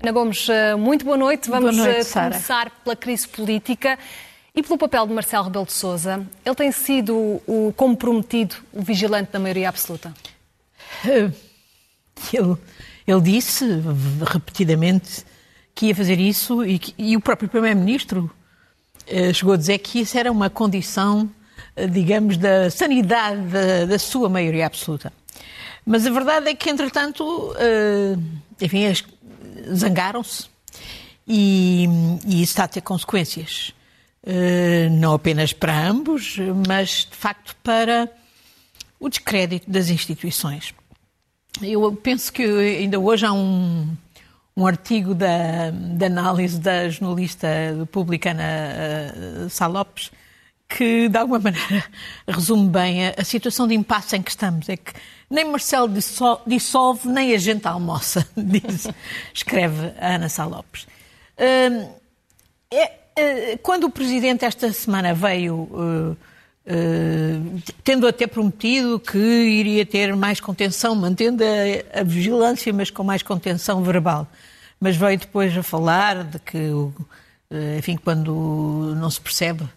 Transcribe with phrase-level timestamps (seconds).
[0.00, 1.50] Ana Gomes, eh, muito boa noite.
[1.50, 3.98] Vamos boa noite, eh, começar pela crise política
[4.54, 6.24] e pelo papel de Marcelo Rebelo de Sousa.
[6.44, 10.14] Ele tem sido o comprometido, o vigilante da maioria absoluta?
[11.04, 11.30] Eh,
[12.32, 12.56] ele,
[13.06, 13.64] ele disse
[14.24, 15.24] repetidamente
[15.74, 18.30] que ia fazer isso e, que, e o próprio Primeiro-Ministro
[19.34, 21.30] chegou a dizer que isso era uma condição,
[21.90, 25.12] digamos, da sanidade da, da sua maioria absoluta.
[25.84, 27.54] Mas a verdade é que, entretanto,
[28.60, 29.02] enfim, as,
[29.74, 30.44] zangaram-se
[31.26, 31.86] e,
[32.26, 33.72] e, isso está a ter consequências.
[34.90, 38.10] Não apenas para ambos, mas de facto para
[39.00, 40.74] o descrédito das instituições.
[41.62, 43.96] Eu penso que ainda hoje há um,
[44.58, 47.48] um artigo da, da análise da jornalista
[47.92, 48.42] publicana
[49.44, 50.10] uh, Sá Lopes
[50.68, 51.84] que, de alguma maneira,
[52.26, 54.68] resume bem a, a situação de impasse em que estamos.
[54.68, 54.92] É que
[55.30, 55.88] nem Marcelo
[56.44, 58.88] dissolve, nem a gente almoça, diz,
[59.32, 60.88] escreve a Ana Sá Lopes.
[61.38, 61.88] Uh,
[62.70, 66.16] é, uh, quando o Presidente esta semana veio, uh,
[67.82, 73.22] tendo até prometido que iria ter mais contenção, mantendo a, a, vigilância, mas com mais
[73.22, 74.26] contenção verbal,
[74.80, 76.70] mas veio depois a falar de que,
[77.78, 79.68] enfim, quando não se percebe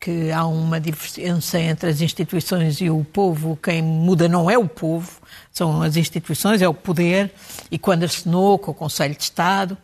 [0.00, 3.58] que há uma diferença entre as instituições e o povo.
[3.62, 5.10] Quem muda não é o povo,
[5.50, 7.32] são as instituições, é o poder.
[7.70, 9.76] E quando assinou com o Conselho de Estado,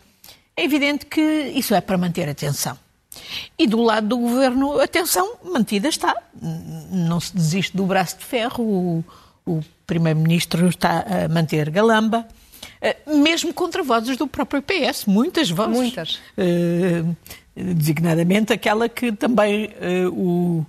[0.56, 2.78] é evidente que isso é para manter a tensão.
[3.58, 6.14] E do lado do governo, a tensão mantida está.
[6.90, 8.62] Não se desiste do braço de ferro.
[8.62, 9.04] O,
[9.44, 12.41] o primeiro-ministro está a manter galamba eh,
[13.06, 15.76] mesmo contra vozes do próprio PS, muitas vozes.
[15.76, 16.14] Muitas.
[16.36, 17.14] Uh,
[17.54, 20.66] designadamente aquela que também uh, o,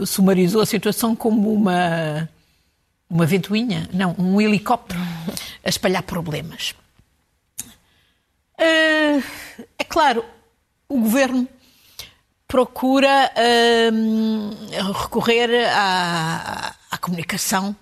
[0.00, 2.28] uh, sumarizou a situação como uma,
[3.10, 5.00] uma ventoinha, não, um helicóptero
[5.64, 6.74] a espalhar problemas.
[8.58, 9.22] Uh,
[9.78, 10.24] é claro,
[10.88, 11.48] o governo
[12.48, 13.32] procura
[15.02, 17.74] recorrer à, à comunicação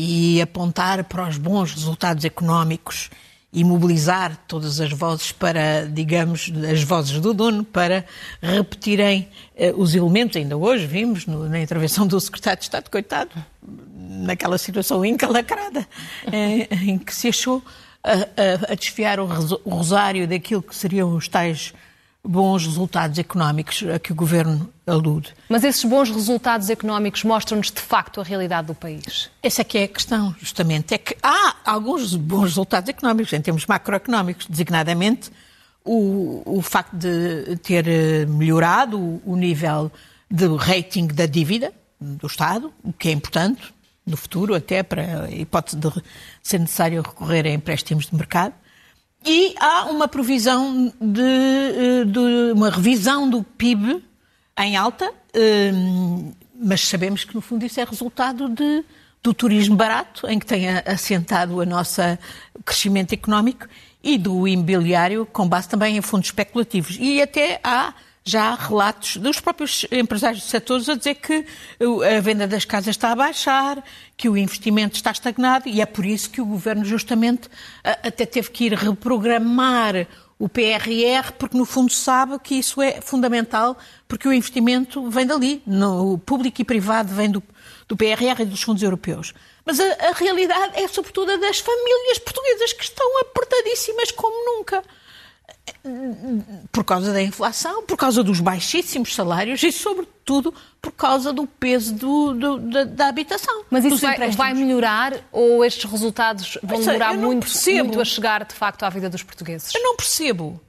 [0.00, 3.10] e apontar para os bons resultados económicos
[3.52, 8.04] e mobilizar todas as vozes para, digamos, as vozes do dono para
[8.40, 10.36] repetirem eh, os elementos.
[10.36, 15.84] Ainda hoje vimos no, na intervenção do secretário de Estado, coitado, naquela situação encalacrada
[16.32, 17.60] eh, em que se achou
[18.04, 19.24] a, a, a desfiar o,
[19.64, 21.74] o rosário daquilo que seriam os tais
[22.28, 25.34] bons resultados económicos a que o governo alude.
[25.48, 29.30] Mas esses bons resultados económicos mostram-nos de facto a realidade do país?
[29.42, 30.92] Essa é que é a questão, justamente.
[30.92, 35.30] É que há alguns bons resultados económicos, em termos macroeconómicos, designadamente
[35.82, 39.90] o, o facto de ter eh, melhorado o, o nível
[40.30, 43.72] de rating da dívida do Estado, o que é importante
[44.04, 45.90] no futuro, até para a hipótese de
[46.42, 48.52] ser necessário recorrer a empréstimos de mercado.
[49.24, 54.02] E há uma provisão de, eh, de uma revisão do PIB
[54.58, 55.72] em alta, eh,
[56.54, 58.84] mas sabemos que no fundo isso é resultado de,
[59.22, 62.18] do turismo barato, em que tem assentado a nossa
[62.64, 63.66] crescimento económico,
[64.02, 66.96] e do imobiliário com base também em fundos especulativos.
[67.00, 67.92] E até há
[68.28, 71.44] já há relatos dos próprios empresários do setor a dizer que
[72.16, 73.82] a venda das casas está a baixar,
[74.16, 77.48] que o investimento está estagnado e é por isso que o governo justamente
[77.82, 80.06] até teve que ir reprogramar
[80.38, 85.62] o PRR, porque no fundo sabe que isso é fundamental, porque o investimento vem dali,
[85.66, 87.42] no público e privado vem do,
[87.88, 89.34] do PRR e dos fundos europeus.
[89.64, 94.82] Mas a, a realidade é sobretudo a das famílias portuguesas que estão apertadíssimas como nunca
[96.72, 101.94] por causa da inflação, por causa dos baixíssimos salários e, sobretudo, por causa do peso
[101.94, 103.64] do, do, da, da, habitação.
[103.70, 107.46] Mas isso vai, vai, melhorar ou estes resultados vão demorar muito,
[107.84, 109.74] muito a chegar, de facto, à vida dos portugueses?
[109.74, 110.60] Eu não percebo.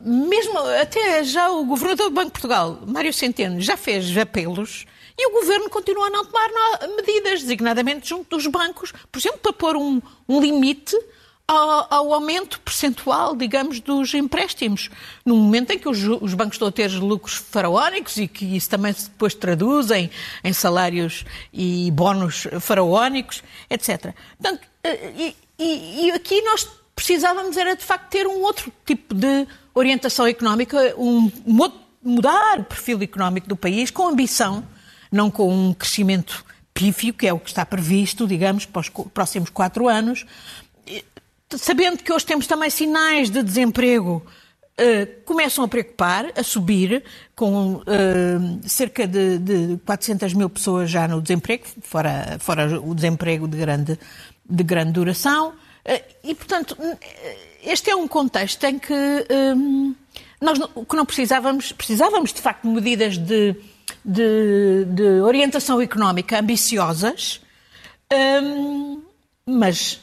[0.00, 4.86] Mesmo até já o governador do Banco de Portugal, Mário Centeno, já fez apelos
[5.16, 6.48] e o governo continua a não tomar
[6.96, 10.96] medidas, designadamente junto dos bancos, por exemplo, para pôr um, um limite
[11.46, 14.90] ao, aumento percentual, digamos, dos empréstimos.
[15.24, 18.70] No momento em que os, os, bancos estão a ter lucros faraónicos e que isso
[18.70, 20.10] também depois traduz em,
[20.42, 24.14] em salários e bónus faraónicos, etc.
[24.38, 29.14] Portanto, eh, e, e, e, aqui nós precisávamos era, de facto, ter um outro tipo
[29.14, 31.30] de orientação económica, um,
[32.02, 34.64] mudar o perfil económico do país com ambição,
[35.12, 39.48] não com um crescimento pífio, que é o que está previsto, digamos, para os próximos
[39.48, 40.26] quatro anos,
[41.56, 44.24] sabendo que hoje temos também sinais de desemprego
[44.78, 47.04] uh, começam a preocupar, a subir,
[47.34, 53.48] com uh, cerca de, de 400 mil pessoas já no desemprego, fora, fora o desemprego
[53.48, 53.98] de grande,
[54.48, 55.50] de grande duração.
[55.50, 56.76] Uh, e, portanto,
[57.62, 58.94] este é um contexto em que
[60.40, 63.56] nós o que não precisávamos, precisávamos de facto de medidas de,
[64.04, 67.40] de, de orientação económica ambiciosas,
[69.46, 70.00] mas,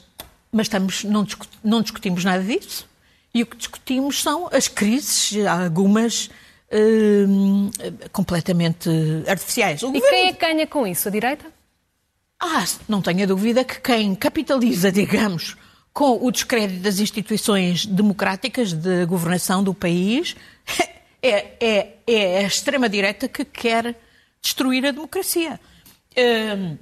[0.52, 1.26] mas estamos, não,
[1.64, 2.90] não discutimos nada disso.
[3.34, 6.30] E o que discutimos são as crises, algumas
[6.72, 8.90] uh, completamente
[9.28, 9.82] artificiais.
[9.84, 10.10] O e governo...
[10.10, 11.08] quem é que ganha com isso?
[11.08, 11.46] A direita?
[12.40, 15.56] Ah, não tenha dúvida que quem capitaliza, digamos,
[15.94, 20.36] com o descrédito das instituições democráticas de governação do país
[21.22, 23.96] é, é, é a extrema-direita que quer
[24.42, 25.60] destruir a democracia.
[26.12, 26.78] Uh,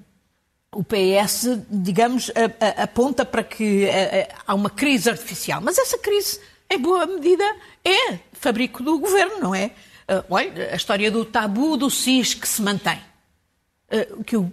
[0.71, 2.31] o PS, digamos,
[2.77, 5.62] aponta para que eh, eh, há uma crise artificial.
[5.62, 6.39] Mas essa crise,
[6.69, 7.44] em boa medida,
[7.83, 9.71] é fabrico do governo, não é?
[10.07, 13.00] Eh, olha, a história do tabu do SIS que se mantém.
[14.27, 14.51] Que o,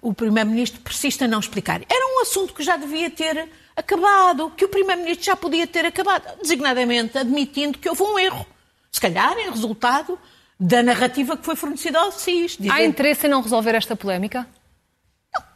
[0.00, 1.80] o Primeiro-Ministro persiste a não explicar.
[1.88, 6.40] Era um assunto que já devia ter acabado, que o Primeiro-Ministro já podia ter acabado,
[6.42, 8.44] designadamente admitindo que houve um erro.
[8.90, 10.18] Se calhar em resultado
[10.58, 12.56] da narrativa que foi fornecida ao SIS.
[12.56, 12.72] Dizendo...
[12.72, 14.48] Há interesse em não resolver esta polémica?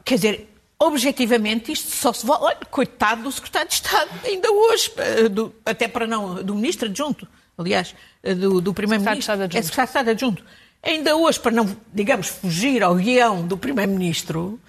[0.05, 2.45] Quer dizer, objetivamente, isto só se volta.
[2.45, 6.43] Olha, coitado do secretário de Estado, ainda hoje, eh, do, até para não.
[6.43, 7.27] do ministro adjunto,
[7.59, 9.35] aliás, eh, do, do primeiro-ministro.
[9.35, 10.45] É secretário de Estado adjunto.
[10.83, 14.61] Ainda hoje, para não, digamos, fugir ao guião do primeiro-ministro,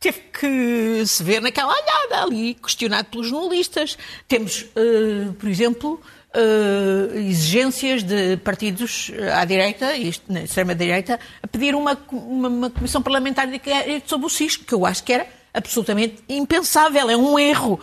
[0.00, 3.96] teve que se ver naquela olhada ali, questionado pelos jornalistas.
[4.26, 6.00] Temos, uh, por exemplo,
[6.34, 12.70] uh, exigências de partidos eh, à direita, isto na extrema-direita, a pedir uma, uma, uma,
[12.70, 17.16] comissão parlamentar de inquérito sobre o SIS, que eu acho que era absolutamente impensável, é
[17.16, 17.80] um erro.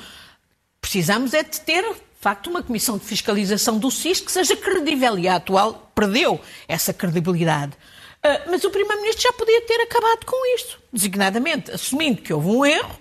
[0.79, 5.17] Precisamos é de ter, de facto, uma comissão de fiscalização do SIS que seja credível
[5.17, 7.73] e a atual perdeu essa credibilidade.
[7.73, 12.65] Uh, mas o Primeiro-Ministro já podia ter acabado com isto, designadamente, assumindo que houve um
[12.65, 12.99] erro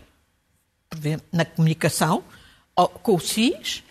[1.32, 2.22] na comunicação
[3.02, 3.83] com o SIS,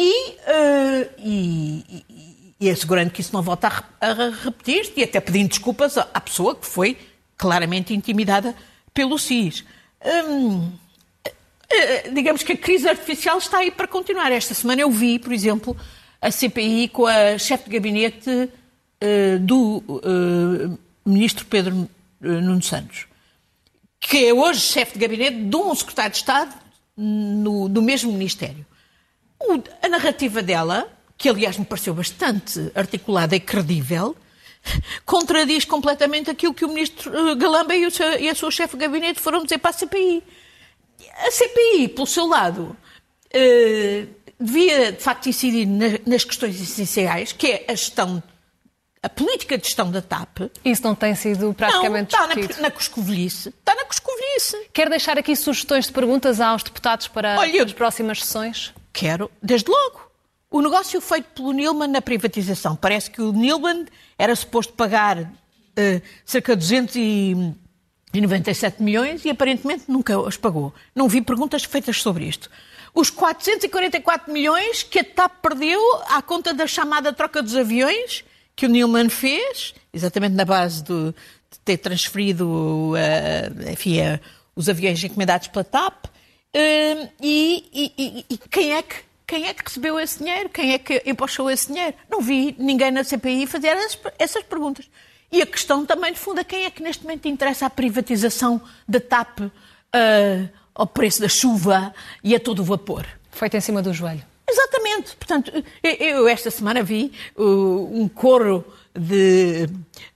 [0.00, 4.12] e, uh, e, e, e, assegurando que isso não volta a,
[4.42, 6.96] repetir-se e até pedindo desculpas à, pessoa que foi
[7.36, 8.54] claramente intimidada
[8.94, 9.62] pelo SIS.
[10.02, 10.72] Hum,
[11.26, 14.32] uh, digamos que a crise artificial está aí para continuar.
[14.32, 15.76] Esta semana eu vi, por exemplo,
[16.20, 19.82] a CPI com a chefe de gabinete uh, do
[21.04, 21.88] ministro Pedro
[22.20, 23.06] Nuno Santos,
[23.98, 26.54] que é hoje chefe de gabinete de um secretário de Estado
[26.96, 28.64] no, do mesmo ministério
[29.82, 34.16] a narrativa dela, que aliás me pareceu bastante articulada e credível,
[35.04, 38.84] contradiz completamente aquilo que o ministro eh, Galamba e, seu, e a sua chefe de
[38.84, 40.22] gabinete foram dizer para a CPI.
[41.26, 42.76] A CPI, pelo seu lado,
[43.32, 44.06] eh,
[44.38, 45.66] devia de facto incidir
[46.06, 48.22] nas questões essenciais, que é a gestão,
[49.02, 50.50] a política de gestão da TAP.
[50.64, 52.62] Isso não tem sido praticamente não, está discutido.
[52.62, 53.48] na, na coscovilhice.
[53.48, 54.68] Está na coscovilhice.
[54.72, 58.72] Quer deixar aqui sugestões de perguntas aos deputados para Olha, as próximas sessões?
[58.92, 60.10] Quero, desde logo.
[60.50, 62.74] O negócio feito pelo Nilman na privatização.
[62.74, 63.86] Parece que o Nilman
[64.18, 65.30] era suposto pagar uh,
[66.24, 70.74] cerca de 297 milhões e aparentemente nunca os pagou.
[70.94, 72.50] Não vi perguntas feitas sobre isto.
[72.92, 78.24] Os 444 milhões que a TAP perdeu à conta da chamada troca dos aviões
[78.56, 81.14] que o Nilman fez, exatamente na base do,
[81.50, 84.20] de ter transferido uh, enfim, uh,
[84.54, 86.06] os aviões encomendados pela TAP.
[86.54, 90.48] Uh, e, e, e, quem, é que, quem é que recebeu esse dinheiro?
[90.48, 91.94] Quem é que empochou esse dinheiro?
[92.10, 94.88] Não vi ninguém na CPI fazer essas, essas perguntas.
[95.30, 98.60] E a questão também de fundo é quem é que neste momento interessa a privatização
[98.88, 99.50] da TAP uh,
[100.74, 103.06] ao preço da chuva e a todo o vapor.
[103.30, 104.24] Feito em cima do joelho.
[104.48, 105.14] Exatamente.
[105.14, 105.52] Portanto,
[105.82, 109.68] eu esta semana vi uh, um coro de,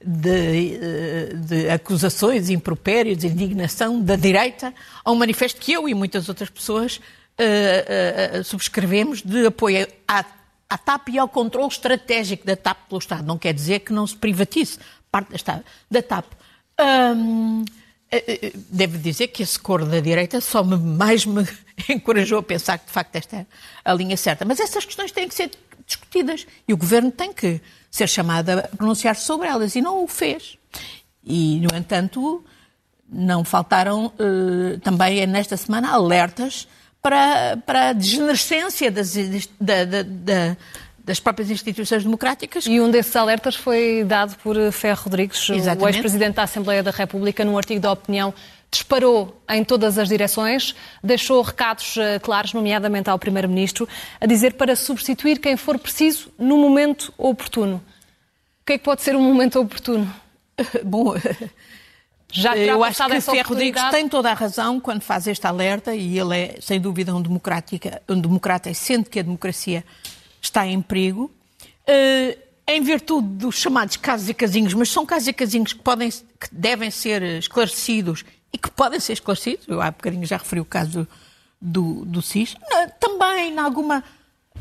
[0.04, 5.94] de, eh, de acusações, impropérios, de indignação da direita a um manifesto que eu e
[5.94, 10.24] muitas outras pessoas uh, uh, subscrevemos de apoio à,
[10.68, 13.24] à TAP e ao controle estratégico da TAP pelo Estado.
[13.24, 14.78] Não quer dizer que não se privatize
[15.10, 16.26] parte da, da TAP.
[16.80, 17.64] Um,
[18.70, 21.44] Devo dizer que esse coro da direita só me, mais me
[21.88, 23.46] encorajou a pensar que de facto esta é
[23.84, 24.44] a linha certa.
[24.44, 25.50] Mas essas questões têm que ser
[25.86, 27.60] discutidas e o governo tem que
[27.94, 30.58] ser chamado a pronunciar-se sobre elas e não o fez.
[31.22, 32.44] E, no entanto,
[33.08, 36.66] não faltaram uh, também nesta semana alertas
[37.00, 39.14] para, para a degenerescência das,
[39.60, 40.56] da, da, da,
[41.04, 42.66] das próprias instituições democráticas.
[42.66, 45.84] E um desses alertas foi dado por Ferro Rodrigues, Exatamente.
[45.84, 48.34] o ex-presidente da Assembleia da República, num artigo da opinião
[48.74, 53.88] disparou em todas as direções, deixou recados uh, claros, nomeadamente ao Primeiro-Ministro,
[54.20, 57.76] a dizer para substituir quem for preciso no momento oportuno.
[57.76, 60.12] O que é que pode ser um momento oportuno?
[60.84, 61.14] Bom,
[62.32, 66.18] já eu acho que Ferro Rodrigues tem toda a razão quando faz este alerta e
[66.18, 69.84] ele é, sem dúvida, um, democrática, um democrata e sente que a democracia
[70.40, 71.30] está em perigo.
[71.88, 76.10] Uh, em virtude dos chamados casos e casinhos, mas são casos e casinhos que, podem,
[76.10, 79.66] que devem ser esclarecidos e que podem ser esclarecidos.
[79.66, 81.08] Eu há bocadinho já referi o caso
[81.60, 82.54] do, do CIS.
[83.00, 84.04] Também, em alguma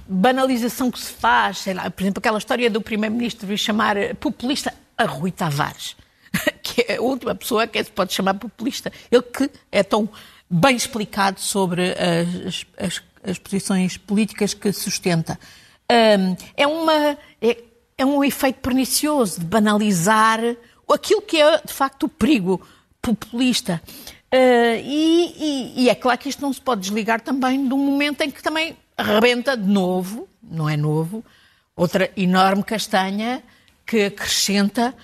[0.08, 4.74] banalização que se faz, sei lá, por exemplo, aquela história do Primeiro-Ministro vir chamar populista
[4.98, 5.96] a Rui Tavares,
[6.64, 8.92] que é a última pessoa que se pode chamar populista.
[9.12, 10.10] Ele que é tão
[10.50, 15.40] bem explicado sobre as, as, as posições políticas que sustenta.
[15.92, 17.16] Um, é uma.
[17.40, 17.58] É,
[17.96, 20.40] é um efeito pernicioso de banalizar
[20.92, 22.60] aquilo que é, de facto, o perigo
[23.04, 23.82] populista.
[24.34, 27.78] Uh, e, e, e, é claro que isto não se pode desligar também de um
[27.78, 31.24] momento em que também arrebenta de novo, não é novo,
[31.76, 33.44] outra enorme castanha
[33.86, 34.96] que acrescenta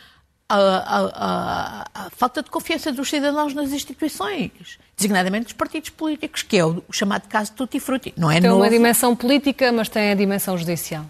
[0.48, 6.42] a, a, a, a, falta de confiança dos cidadãos nas instituições, designadamente dos partidos políticos,
[6.42, 8.14] que é o, o chamado caso Tutti Frutti.
[8.18, 8.64] Não é tem novo.
[8.64, 11.06] uma dimensão política, mas tem a dimensão judicial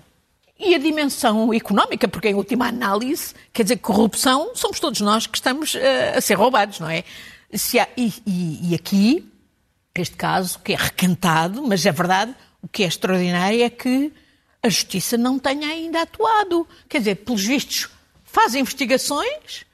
[0.59, 5.37] e a dimensão económica, porque em última análise, quer dizer, corrupção, somos todos nós que
[5.37, 7.05] estamos uh, a ser roubados, não é?
[7.51, 9.31] Há, e, e, e, aqui,
[9.95, 14.11] este caso, que é recantado, mas é verdade, o que é extraordinário é que
[14.61, 16.67] a Justiça não tenha ainda atuado.
[16.89, 17.89] Quer dizer, pelos vistos,
[18.25, 19.65] faz investigações,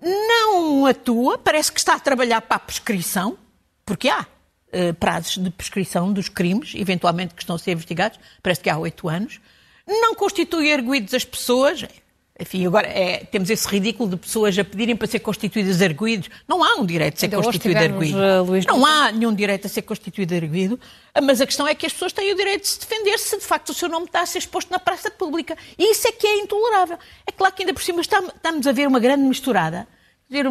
[0.00, 3.38] não atua, parece que está a trabalhar para a prescrição,
[3.86, 8.60] porque há uh, prazos de prescrição dos crimes, eventualmente, que estão a ser investigados, parece
[8.60, 9.40] que há oito anos,
[9.86, 11.84] não constitui arguídos as pessoas.
[12.40, 16.28] Enfim, agora é, temos esse ridículo de pessoas a pedirem para ser constituídas arguídos.
[16.48, 18.18] Não há um direito a ser Ainda constituído arguído.
[18.18, 20.80] Uh, não há nenhum direito a ser constituído arguído,
[21.22, 23.44] mas a questão é que as pessoas têm o direito de se defender se de
[23.44, 25.56] facto o seu nome está a ser exposto na praça pública.
[25.78, 26.98] E isso é que é intolerável.
[27.26, 29.86] É claro que ainda por cima estamos a ver uma grande misturada.
[30.28, 30.46] Dizer,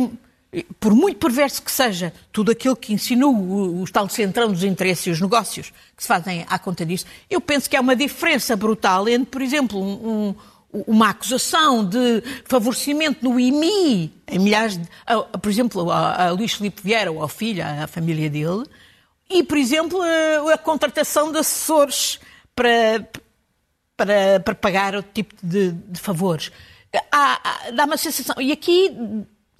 [0.79, 5.09] por muito perverso que seja tudo aquilo que ensinou o, tal centrão dos interesses e
[5.11, 9.07] os negócios que se fazem à conta disso, eu penso que há uma diferença brutal
[9.07, 10.35] entre, por exemplo, um,
[10.73, 16.27] um, uma acusação de favorecimento no IMI, em milhares de, a, a, por exemplo, a,
[16.27, 18.65] a Luís Filipe Vieira ou ao filho, à família dele,
[19.29, 22.19] e, por exemplo, a, a contratação de assessores
[22.53, 23.07] para,
[23.95, 26.51] para, para pagar outro tipo de, de favores.
[27.09, 28.35] Há, há, dá uma sensação.
[28.41, 28.91] E aqui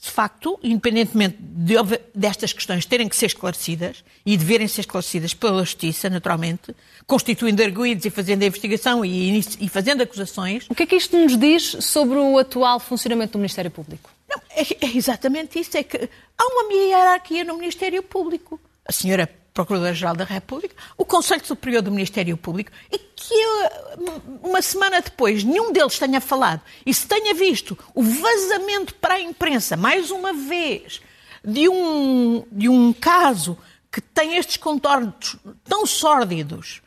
[0.01, 1.75] de facto, independentemente de,
[2.15, 8.03] destas questões terem que ser esclarecidas e deverem ser esclarecidas pela Justiça, naturalmente, constituindo arguídos
[8.05, 10.65] e fazendo a investigação e, e, fazendo acusações.
[10.71, 14.09] O que é que isto nos diz sobre o atual funcionamento do Ministério Público?
[14.27, 15.77] Não, é, é exatamente isso.
[15.77, 18.59] É que há uma hierarquia no Ministério Público.
[18.83, 23.35] A senhora Procurador-Geral da República, o Conselho Superior do Ministério Público, e que
[24.41, 26.61] uma semana depois nenhum deles tenha falado.
[26.85, 31.01] E se tenha visto o vazamento para a imprensa, mais uma vez,
[31.43, 33.57] de um, de um caso
[33.91, 36.81] que tem estes contornos tão sórdidos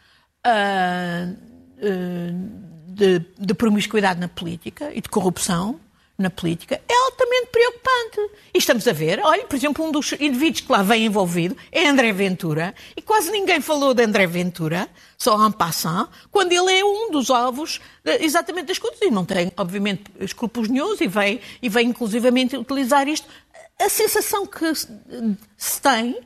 [0.47, 5.79] uh, uh, de, de promiscuidade na política e de corrupção,
[6.17, 8.21] na política é altamente preocupante.
[8.55, 11.89] E estamos a ver, olha, por exemplo, um dos indivíduos que lá vem envolvido é
[11.89, 16.85] André Ventura, e quase ninguém falou de André Ventura, só en passant, quando ele é
[16.85, 17.81] um dos alvos
[18.21, 19.01] exatamente das coisas.
[19.03, 23.27] E não tem, obviamente, escrúpulos nenhums e vem, e vem inclusivamente utilizar isto.
[23.81, 26.17] A sensação que se tem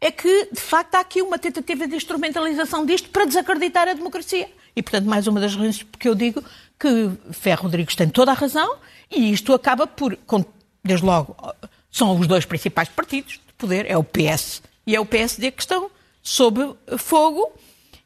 [0.00, 4.48] é que, de facto, há aqui uma tentativa de instrumentalização disto para desacreditar a democracia.
[4.74, 6.42] E, portanto, mais uma das razões porque eu digo
[6.78, 8.78] que Ferro Rodrigues tem toda a razão
[9.10, 10.16] e isto acaba por,
[10.84, 11.36] desde logo,
[11.90, 15.62] são os dois principais partidos de poder, é o PS e é o PSD que
[15.62, 15.90] estão
[16.22, 17.52] sob fogo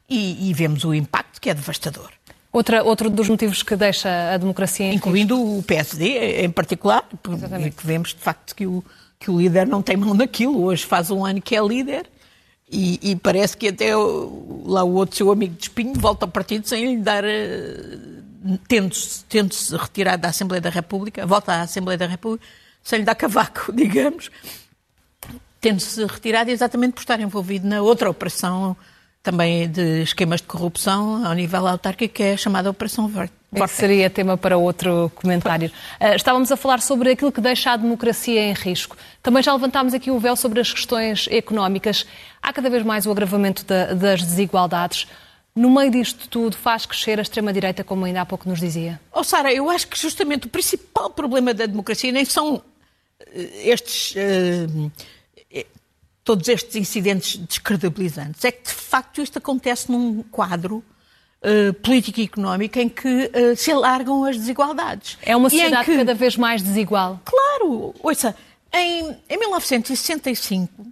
[0.09, 2.11] e, e vemos o impacto que é devastador.
[2.51, 5.59] Outra, outro dos motivos que deixa a democracia em Incluindo risco.
[5.59, 7.75] o PSD em particular, Exatamente.
[7.75, 8.83] porque vemos de facto que o,
[9.19, 10.63] que o líder não tem mão naquilo.
[10.63, 12.09] Hoje faz um ano que é líder
[12.71, 16.31] e, e parece que até o, lá o outro seu amigo de espinho volta ao
[16.31, 18.23] partido sem lhe dar uh,
[18.67, 22.45] tendo-se tendo retirado da Assembleia da República, volta à Assembleia da República,
[22.83, 24.29] sem lhe dar cavaco, digamos,
[25.59, 28.77] tendo-se retirado exatamente por estar envolvido na outra operação
[29.25, 33.33] também de esquemas de corrupção ao nível autárquico, que é a chamada Operação Verde.
[33.69, 35.71] Seria tema para outro comentário.
[35.99, 38.95] Uh, estávamos a falar sobre aquilo que deixa a democracia em risco.
[39.23, 42.05] Também já levantámos aqui o véu sobre as questões económicas.
[42.41, 45.07] Há cada vez mais o agravamento da, das desigualdades
[45.55, 48.99] no meio disto tudo, faz crescer a extrema-direita, como ainda há pouco nos dizia?
[49.11, 52.61] Oh, Sara, eu acho que justamente o principal problema da democracia nem são
[53.19, 54.13] eh, estes.
[54.15, 54.91] Uh,
[56.25, 60.83] todos estes incidentes descredibilizantes é que, de facto, isto acontece num quadro
[61.43, 65.19] uh, político e económico em que uh, se alargam as desigualdades.
[65.21, 67.21] É uma sociedade que, cada vez mais desigual.
[67.23, 67.93] Claro!
[68.01, 68.35] Ouça,
[68.73, 70.87] em, em 1965,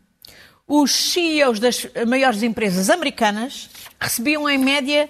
[0.68, 5.10] os CEOs das maiores empresas americanas recebiam, em média,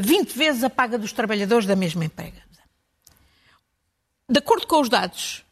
[0.00, 2.42] 20 eh, vezes a paga dos trabalhadores da mesma empresa.
[4.28, 5.44] De acordo com os dados,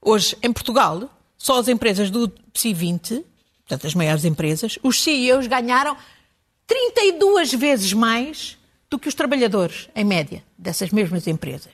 [0.00, 3.24] hoje em Portugal, só as empresas do PSI 20,
[3.60, 5.96] portanto as maiores empresas, os CEOs ganharam
[6.66, 8.56] 32 vezes mais
[8.88, 11.72] do que os trabalhadores, em média, dessas mesmas empresas.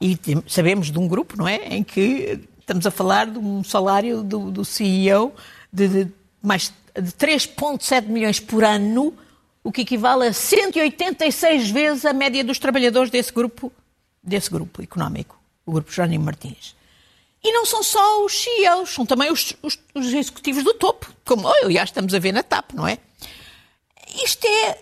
[0.00, 1.56] E sabemos de um grupo, não é?
[1.68, 5.34] Em que estamos a falar de um salário do, do CEO
[5.72, 9.14] de, de mais de 3,7 milhões por ano,
[9.68, 13.70] o que equivale a 186 vezes a média dos trabalhadores desse grupo,
[14.22, 16.74] desse grupo económico, o grupo Jerónimo Martins.
[17.44, 21.46] E não são só os CEOs, são também os, os, os executivos do topo, como
[21.46, 22.96] aliás estamos a ver na TAP, não é?
[24.24, 24.78] Isto é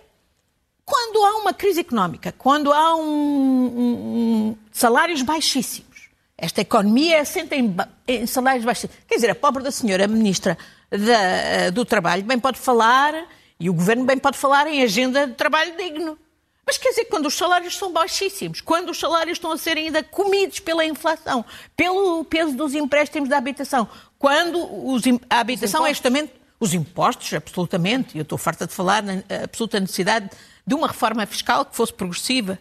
[0.84, 7.56] quando há uma crise económica, quando há um, um, um, salários baixíssimos, esta economia assenta
[7.56, 7.74] em,
[8.06, 8.96] em, salários baixíssimos.
[9.08, 10.56] Quer dizer, a pobre da senhora ministra
[10.88, 13.26] da, eh, do Trabalho bem pode falar,
[13.58, 16.18] e o governo bem pode falar em agenda de trabalho digno.
[16.66, 20.02] Mas quer dizer, quando os salários são baixíssimos, quando os salários estão a ser ainda
[20.02, 21.44] comidos pela inflação,
[21.76, 28.16] pelo peso dos empréstimos da habitação, quando os, a habitação é justamente os impostos, absolutamente,
[28.16, 30.28] e eu estou farta de falar na absoluta necessidade
[30.66, 32.58] de uma reforma fiscal que fosse progressiva.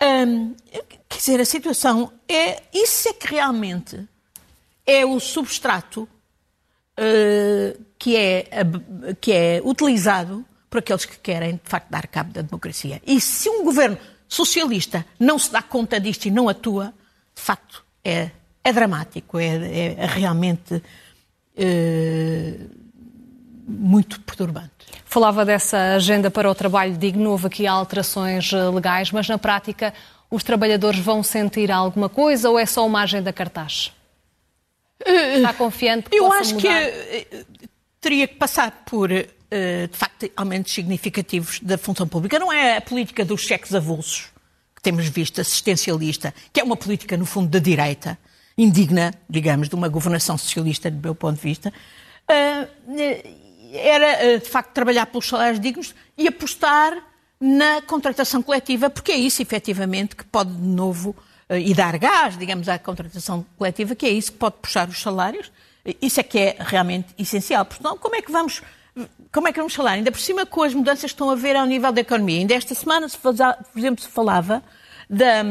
[0.00, 0.54] Hum,
[1.08, 2.62] quer dizer, a situação é.
[2.72, 4.06] Isso é que realmente
[4.86, 6.08] é o substrato
[6.98, 8.48] uh, que, é,
[9.20, 13.00] que é utilizado por aqueles que querem, de facto, dar cabo da democracia.
[13.06, 16.92] E se um governo socialista não se dá conta disto e não atua,
[17.32, 18.30] de facto, é,
[18.64, 20.82] é dramático, é, é realmente
[21.56, 22.56] é,
[23.68, 24.72] muito perturbante.
[25.04, 29.94] Falava dessa agenda para o trabalho digno, houve aqui alterações eh, legais, mas na prática
[30.28, 33.92] os trabalhadores vão sentir alguma coisa ou é só uma agenda cartaz?
[35.06, 36.60] Está confiante que Eu acho mudar?
[36.60, 37.44] que eh,
[38.02, 39.10] teria que passar por
[39.54, 42.38] eh, de facto, aumentos significativos da função pública.
[42.38, 44.30] Não é a política dos cheques avulsos
[44.74, 48.18] que temos visto, assistencialista, que é uma política, no fundo, da direita,
[48.56, 51.70] indigna, digamos, de uma governação socialista, do meu ponto de vista.
[52.28, 52.68] Eh,
[53.74, 56.96] era, eh, de facto, trabalhar pelos salários dignos e apostar
[57.38, 61.14] na contratação coletiva, porque é isso, efetivamente, que pode, de novo,
[61.50, 65.52] e dar gás, digamos, à contratação coletiva, que é isso que pode puxar os salários.
[66.00, 67.64] Isso é que é realmente essencial.
[67.64, 68.62] Porque senão, como é que vamos
[69.32, 69.92] como é que vamos falar?
[69.92, 72.40] Ainda por cima com as mudanças que estão a ver ao nível da economia.
[72.40, 73.34] Ainda esta semana, se por
[73.76, 74.62] exemplo, se falava
[75.08, 75.42] da,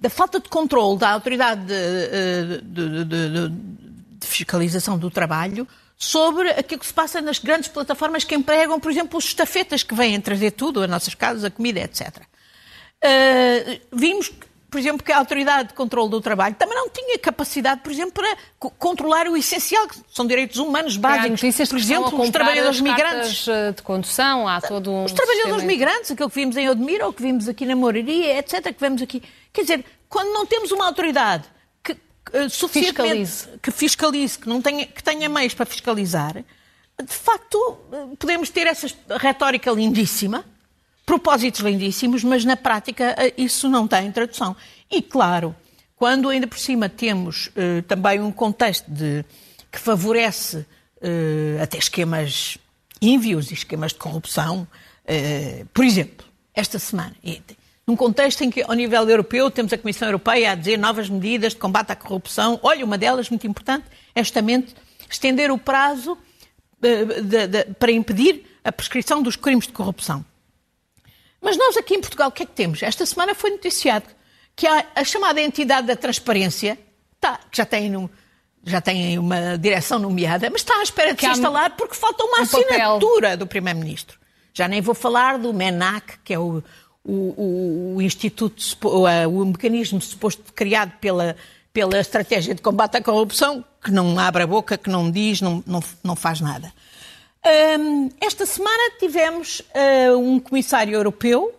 [0.00, 6.78] da falta de controle da autoridade de, de, de, de, fiscalização do trabalho sobre aquilo
[6.78, 10.52] que se passa nas grandes plataformas que empregam, por exemplo, os estafetas que vêm trazer
[10.52, 12.18] tudo, as nossas casas, a comida, etc.
[12.98, 14.30] Uh, vimos
[14.70, 18.12] por exemplo, que a Autoridade de Controlo do Trabalho também não tinha capacidade, por exemplo,
[18.12, 18.36] para
[18.78, 21.40] controlar o essencial, que são direitos humanos básicos.
[21.68, 23.48] Por exemplo, os trabalhadores migrantes.
[23.48, 25.04] Eh, de condução, há todo um.
[25.04, 28.62] Os trabalhadores migrantes, aquilo que vimos em Odmira, ou que vimos aqui na Moraria, etc.,
[28.74, 29.22] que vemos aqui.
[29.52, 31.44] Quer dizer, quando não temos uma autoridade
[31.82, 33.48] que uh, fiscalize.
[33.62, 36.34] que fiscalize, que, não tenha, que tenha meios para fiscalizar,
[37.02, 38.86] de facto, eh, podemos ter essa
[39.18, 40.44] retórica lindíssima
[41.08, 44.54] propósitos lindíssimos, mas na prática eh, isso não tem tradução.
[44.90, 45.56] E claro,
[45.96, 49.24] quando ainda por cima temos uh, também um contexto de,
[49.72, 52.58] que favorece uh, até esquemas
[53.00, 54.66] ínvios e esquemas de corrupção,
[55.72, 57.14] por exemplo, esta semana,
[57.86, 61.52] num contexto em que, ao nível europeu, temos a Comissão Europeia a dizer novas medidas
[61.54, 62.60] de combate à corrupção.
[62.62, 64.74] Olha, uma delas, muito importante, é justamente
[65.08, 66.18] estender o prazo
[66.78, 70.22] de, de, para impedir a prescrição dos crimes de corrupção.
[71.40, 72.82] Mas nós aqui em Portugal, o que é que temos?
[72.82, 74.06] Esta semana foi noticiado
[74.56, 76.76] que a, a chamada entidade da transparência,
[77.20, 78.08] tá, que já tem, um,
[78.64, 82.24] já tem uma direção nomeada, mas está à espera de que se instalar porque falta
[82.24, 83.36] uma um assinatura papel.
[83.36, 84.18] do Primeiro-Ministro.
[84.52, 86.62] Já nem vou falar do MENAC, que é o,
[87.04, 91.36] o, o Instituto, o, o mecanismo suposto criado pela,
[91.72, 95.62] pela Estratégia de Combate à Corrupção, que não abre a boca, que não diz, não,
[95.64, 96.72] não, não faz nada.
[97.48, 101.54] Um, esta semana tivemos uh, um comissário europeu,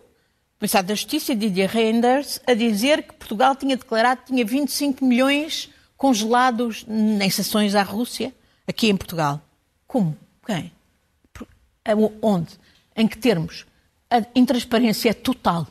[0.56, 5.68] comissário da Justiça, Didier Reinders, a dizer que Portugal tinha declarado que tinha 25 milhões
[5.96, 8.32] congelados em sanções à Rússia,
[8.68, 9.40] aqui em Portugal.
[9.84, 10.16] Como?
[10.46, 10.72] Quem?
[12.22, 12.56] Onde?
[12.94, 13.66] Em que termos?
[14.08, 15.66] A intransparência é total.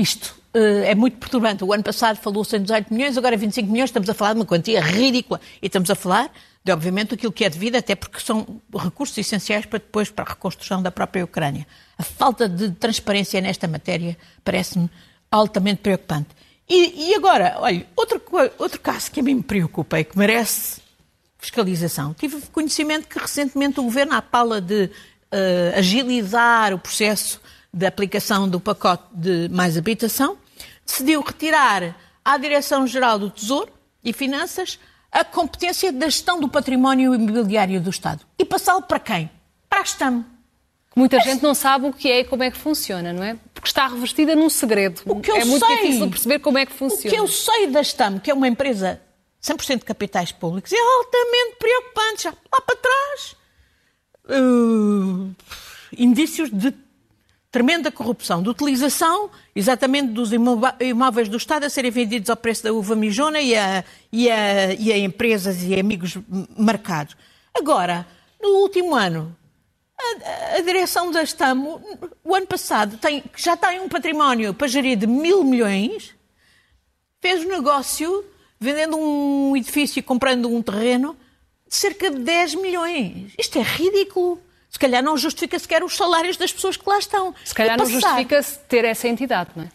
[0.00, 1.62] Isto é muito perturbante.
[1.62, 4.46] O ano passado falou-se em 18 milhões, agora 25 milhões, estamos a falar de uma
[4.46, 5.40] quantia ridícula.
[5.62, 6.32] E estamos a falar
[6.64, 10.28] de, obviamente, aquilo que é devido, até porque são recursos essenciais para depois para a
[10.30, 11.66] reconstrução da própria Ucrânia.
[11.98, 14.90] A falta de transparência nesta matéria parece-me
[15.30, 16.28] altamente preocupante.
[16.68, 18.22] E, e, agora, olha, outro,
[18.58, 20.80] outro caso que a mim me preocupa e que merece
[21.38, 22.14] fiscalização.
[22.14, 27.39] Tive conhecimento que recentemente o Governo, à pala de uh, agilizar o processo
[27.72, 30.36] de aplicação do pacote de mais habitação,
[30.84, 33.72] decidiu retirar à Direção-Geral do Tesouro
[34.04, 34.78] e Finanças
[35.10, 38.24] a competência da gestão do património imobiliário do Estado.
[38.38, 39.30] E passá-lo para quem?
[39.68, 40.24] Para a STAM.
[40.94, 41.26] Muita Mas...
[41.26, 43.36] gente não sabe o que é e como é que funciona, não é?
[43.54, 45.02] Porque está revestida num segredo.
[45.06, 47.08] O que eu é muito sei, difícil perceber como é que funciona.
[47.08, 49.00] O que eu sei da STAM, que é uma empresa
[49.42, 52.22] 100% de capitais públicos, é altamente preocupante.
[52.24, 53.36] Já lá para trás,
[54.30, 55.34] uh,
[55.96, 56.74] indícios de
[57.50, 62.72] tremenda corrupção, de utilização exatamente dos imóveis do Estado a serem vendidos ao preço da
[62.72, 66.16] uva mijona e a, e a, e a empresas e amigos
[66.56, 67.16] marcados.
[67.52, 68.06] Agora,
[68.40, 69.36] no último ano,
[69.98, 71.82] a, a direção da Estamo,
[72.22, 76.14] o ano passado, tem, já tem um património para gerir de mil milhões,
[77.20, 78.24] fez um negócio
[78.60, 81.16] vendendo um edifício e comprando um terreno
[81.66, 83.32] de cerca de 10 milhões.
[83.36, 87.34] Isto é ridículo se calhar não justifica sequer os salários das pessoas que lá estão.
[87.44, 89.68] Se calhar não justifica-se ter essa entidade, não é?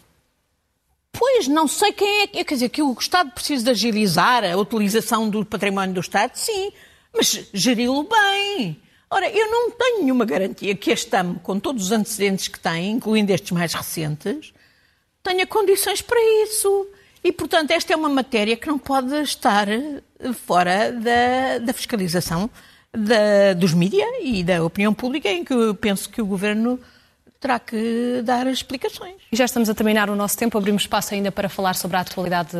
[1.12, 2.26] Pois, não sei quem é.
[2.26, 6.72] Quer dizer, que o Estado precisa de agilizar a utilização do património do Estado, sim,
[7.14, 8.80] mas geri-lo bem.
[9.10, 12.90] Ora, eu não tenho nenhuma garantia que este AMO, com todos os antecedentes que tem,
[12.90, 14.52] incluindo estes mais recentes,
[15.22, 16.88] tenha condições para isso.
[17.22, 19.66] E, portanto, esta é uma matéria que não pode estar
[20.46, 22.50] fora da, da fiscalização
[22.96, 26.80] da, dos mídias e da opinião pública, em que eu penso que o governo
[27.38, 29.16] terá que dar explicações.
[29.30, 32.00] E já estamos a terminar o nosso tempo, abrimos espaço ainda para falar sobre a
[32.00, 32.56] atualidade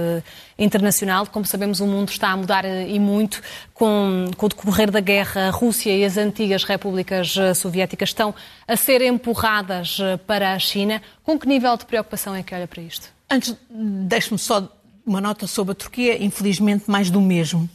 [0.59, 1.27] internacional.
[1.27, 5.01] Como sabemos, o mundo está a mudar eh, e muito com, com o decorrer da
[5.01, 5.49] guerra.
[5.49, 8.35] A Rússia e as antigas repúblicas eh, soviéticas estão
[8.69, 11.01] a ser empurradas eh, para a China.
[11.25, 13.09] Com que nível de preocupação é que olha para isto?
[13.31, 14.71] Antes, deixe-me só
[15.05, 16.23] uma nota sobre a Turquia.
[16.23, 17.69] Infelizmente, mais do mesmo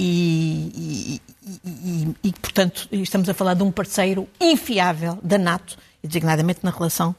[0.00, 1.20] e,
[1.64, 6.70] e, e, e, portanto, estamos a falar de um parceiro infiável da NATO, designadamente na
[6.70, 7.14] relação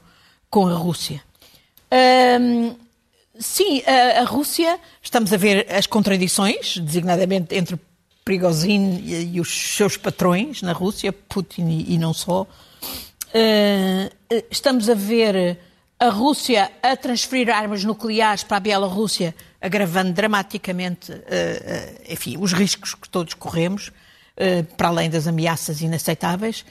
[0.48, 1.22] com a Rússia.
[3.38, 7.78] Sim, a, a, Rússia, estamos a ver as contradições, designadamente entre
[8.24, 12.42] Prigozhin e, os seus patrões na Rússia, Putin e, não só.
[12.42, 15.58] Uh, estamos a ver
[15.98, 22.52] a Rússia a transferir armas nucleares para a Bielorrússia agravando dramaticamente, eh, eh, enfim, os
[22.52, 23.92] riscos que todos corremos,
[24.76, 26.64] para além das ameaças inaceitáveis.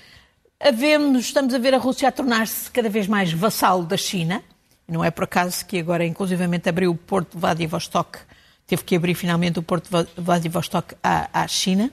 [0.60, 4.43] Havemos, estamos a ver a Rússia tornar-se cada vez mais vassalo da China.
[4.88, 8.19] Não é por acaso que agora, inclusivamente, abriu o porto de Vladivostok,
[8.67, 11.89] teve que abrir finalmente o porto de Vladivostok à, à China.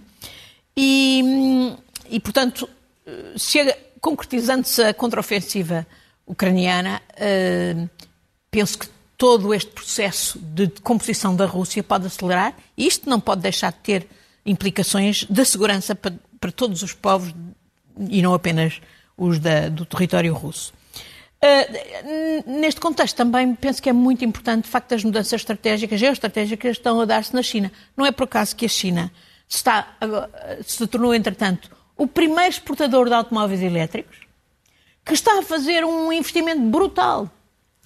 [0.76, 1.76] E, hum,
[2.10, 2.68] e, portanto,
[4.00, 5.86] concretizando-se a contraofensiva
[6.26, 7.02] ucraniana,
[8.50, 13.72] penso que todo este processo de composição da Rússia pode acelerar isto não pode deixar
[13.72, 14.08] de ter
[14.48, 17.34] implicações da segurança para, para todos os povos
[18.08, 18.80] e não apenas
[19.16, 20.72] os da, do território russo.
[21.40, 26.72] Uh, neste contexto também penso que é muito importante de facto as mudanças estratégicas, geoestratégicas
[26.72, 27.70] estão a dar-se na China.
[27.96, 29.12] Não é por acaso que a China
[29.48, 29.96] está,
[30.64, 34.18] se tornou, entretanto, o primeiro exportador de automóveis elétricos,
[35.04, 37.30] que está a fazer um investimento brutal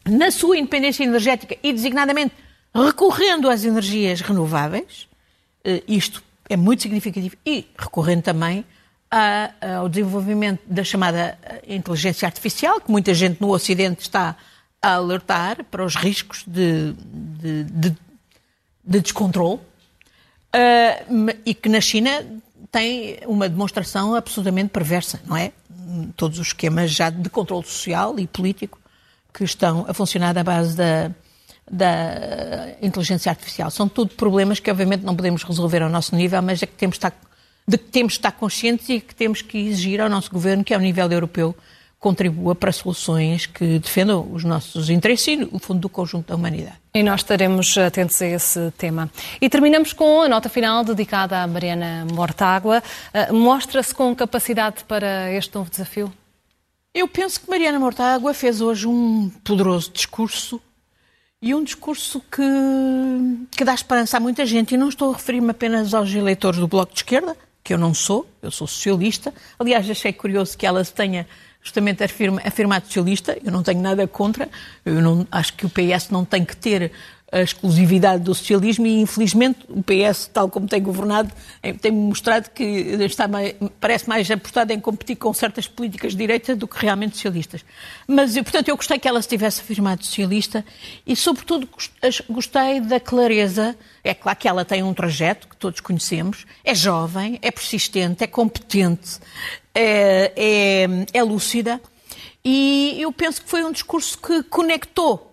[0.05, 2.35] na sua independência energética e, designadamente,
[2.75, 5.09] recorrendo às energias renováveis,
[5.65, 8.65] eh, isto é muito significativo, e recorrendo também
[9.77, 14.35] ao desenvolvimento da chamada eh, inteligência artificial, que muita gente no Ocidente está
[14.81, 17.97] a alertar para os riscos de, de, de,
[18.83, 19.61] de descontrole,
[20.51, 21.05] eh,
[21.45, 22.25] e que na China
[22.71, 25.53] tem uma demonstração absolutamente perversa, não é?
[26.17, 28.81] Todos os esquemas já de controle social e político
[29.33, 31.11] que estão a funcionar à base da,
[31.71, 33.71] da inteligência artificial.
[33.71, 36.95] São tudo problemas que, obviamente, não podemos resolver ao nosso nível, mas é que temos
[36.95, 37.15] de estar,
[37.67, 40.75] de que temos de estar conscientes e que temos que exigir ao nosso governo que,
[40.75, 41.55] ao nível europeu,
[42.03, 46.77] contribua para soluções que defendam os nossos interesses e, no fundo, do conjunto da humanidade.
[46.93, 49.09] E nós estaremos atentos a esse tema.
[49.41, 52.83] E terminamos com a nota final dedicada à Mariana Mortágua.
[53.15, 56.13] Uh, Mostra-se com capacidade para este novo desafio?
[56.93, 60.61] Eu penso que Mariana Mortágua fez hoje um poderoso discurso
[61.43, 62.43] e um discurso que,
[63.51, 64.75] que dá esperança a muita gente.
[64.75, 67.93] E não estou a referir-me apenas aos eleitores do Bloco de Esquerda, que eu não
[67.93, 69.35] sou, eu sou socialista.
[69.59, 71.27] Aliás, achei curioso que ela se tenha
[71.61, 73.37] justamente afirmado socialista.
[73.45, 74.49] Eu não tenho nada contra.
[74.87, 76.93] Eu não, acho que o PS não tem que ter
[77.33, 82.51] a exclusividade do socialismo e, infelizmente, o PS, tal como tem governado, eh, tem mostrado
[82.51, 86.79] que está mais, parece mais apostado em competir com certas políticas de direita do que
[86.79, 87.65] realmente socialistas.
[88.07, 90.63] Mas, portanto, eu gostei que ela se tivesse afirmado socialista
[91.07, 91.67] e, sobretudo,
[92.29, 93.75] gostei da clareza.
[94.05, 98.27] É claro que ela tem um trajeto que todos conhecemos, é jovem, é persistente, é
[98.27, 99.19] competente,
[99.75, 101.81] é, é, é lúcida
[102.45, 105.32] e eu penso que foi um discurso que conectou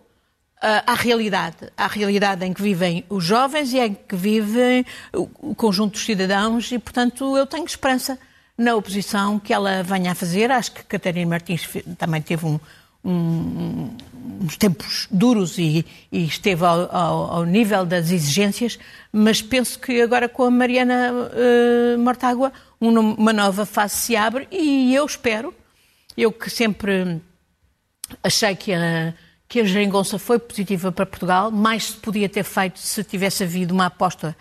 [0.61, 5.93] à realidade, à realidade em que vivem os jovens e em que vivem o conjunto
[5.93, 8.19] dos cidadãos e, portanto, eu tenho esperança
[8.57, 10.51] na oposição que ela venha a fazer.
[10.51, 11.65] Acho que Catarina Martins
[11.97, 12.59] também teve um,
[13.05, 13.89] um,
[14.41, 18.77] uns tempos duros e, e esteve ao, ao, ao, nível das exigências,
[19.13, 24.93] mas penso que agora com a Mariana uh, Mortágua uma nova fase se abre e
[24.93, 25.53] eu espero,
[26.17, 27.21] eu que sempre
[28.23, 29.13] achei que a
[29.49, 33.73] que a geringonça foi positiva para Portugal, mais se podia ter feito se tivesse havido
[33.73, 34.37] uma aposta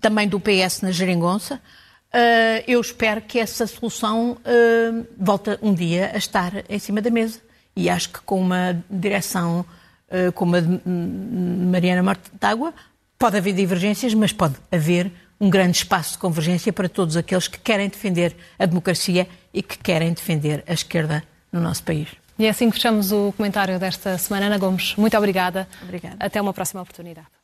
[0.00, 1.56] também do PS na geringonça.
[2.14, 7.10] Uh, eu espero que essa solução uh, volte um dia a estar em cima da
[7.10, 7.40] mesa.
[7.74, 9.66] E acho que com uma direção
[10.08, 12.72] uh, como a de Mariana Mortágua,
[13.18, 17.58] pode haver divergências, mas pode haver um grande espaço de convergência para todos aqueles que
[17.58, 22.08] querem defender a democracia e que querem defender a esquerda no nosso país.
[22.38, 24.46] E é assim que fechamos o comentário desta semana.
[24.46, 25.66] Ana Gomes, muito obrigada.
[25.82, 26.16] Obrigada.
[26.20, 27.35] Até uma próxima oportunidade.